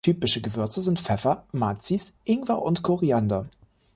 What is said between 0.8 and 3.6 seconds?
sind Pfeffer, Macis, Ingwer und Koriander.